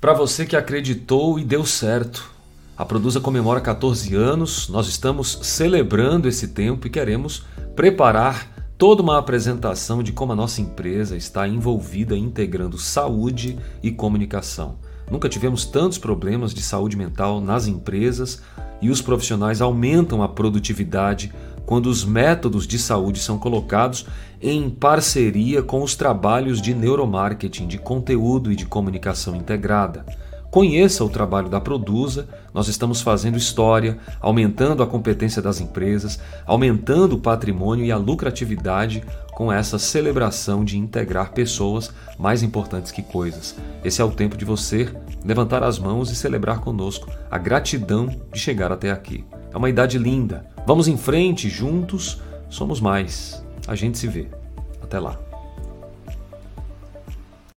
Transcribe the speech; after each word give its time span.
Para 0.00 0.12
você 0.12 0.46
que 0.46 0.54
acreditou 0.54 1.40
e 1.40 1.44
deu 1.44 1.66
certo. 1.66 2.30
A 2.76 2.84
Produza 2.84 3.18
comemora 3.18 3.60
14 3.60 4.14
anos, 4.14 4.68
nós 4.68 4.86
estamos 4.86 5.40
celebrando 5.42 6.28
esse 6.28 6.46
tempo 6.48 6.86
e 6.86 6.90
queremos 6.90 7.44
preparar 7.74 8.72
toda 8.78 9.02
uma 9.02 9.18
apresentação 9.18 10.00
de 10.00 10.12
como 10.12 10.32
a 10.32 10.36
nossa 10.36 10.60
empresa 10.60 11.16
está 11.16 11.48
envolvida 11.48 12.16
integrando 12.16 12.78
saúde 12.78 13.58
e 13.82 13.90
comunicação. 13.90 14.78
Nunca 15.10 15.28
tivemos 15.28 15.64
tantos 15.64 15.98
problemas 15.98 16.54
de 16.54 16.62
saúde 16.62 16.96
mental 16.96 17.40
nas 17.40 17.66
empresas 17.66 18.40
e 18.80 18.90
os 18.90 19.02
profissionais 19.02 19.60
aumentam 19.60 20.22
a 20.22 20.28
produtividade 20.28 21.32
quando 21.68 21.88
os 21.90 22.02
métodos 22.02 22.66
de 22.66 22.78
saúde 22.78 23.20
são 23.20 23.38
colocados 23.38 24.06
em 24.40 24.70
parceria 24.70 25.62
com 25.62 25.82
os 25.82 25.94
trabalhos 25.94 26.62
de 26.62 26.72
neuromarketing, 26.72 27.66
de 27.66 27.76
conteúdo 27.76 28.50
e 28.50 28.56
de 28.56 28.64
comunicação 28.64 29.36
integrada. 29.36 30.02
Conheça 30.50 31.04
o 31.04 31.10
trabalho 31.10 31.50
da 31.50 31.60
Produza, 31.60 32.26
nós 32.54 32.68
estamos 32.68 33.02
fazendo 33.02 33.36
história, 33.36 33.98
aumentando 34.18 34.82
a 34.82 34.86
competência 34.86 35.42
das 35.42 35.60
empresas, 35.60 36.18
aumentando 36.46 37.16
o 37.16 37.20
patrimônio 37.20 37.84
e 37.84 37.92
a 37.92 37.98
lucratividade 37.98 39.04
com 39.32 39.52
essa 39.52 39.78
celebração 39.78 40.64
de 40.64 40.78
integrar 40.78 41.32
pessoas 41.32 41.92
mais 42.18 42.42
importantes 42.42 42.90
que 42.90 43.02
coisas. 43.02 43.54
Esse 43.84 44.00
é 44.00 44.04
o 44.04 44.10
tempo 44.10 44.38
de 44.38 44.44
você 44.46 44.88
levantar 45.22 45.62
as 45.62 45.78
mãos 45.78 46.10
e 46.10 46.16
celebrar 46.16 46.60
conosco 46.60 47.10
a 47.30 47.36
gratidão 47.36 48.06
de 48.32 48.40
chegar 48.40 48.72
até 48.72 48.90
aqui. 48.90 49.22
É 49.52 49.56
uma 49.58 49.68
idade 49.68 49.98
linda. 49.98 50.56
Vamos 50.68 50.86
em 50.86 50.98
frente, 50.98 51.48
juntos 51.48 52.20
somos 52.50 52.78
mais. 52.78 53.42
A 53.66 53.74
gente 53.74 53.96
se 53.96 54.06
vê. 54.06 54.28
Até 54.82 54.98
lá. 54.98 55.18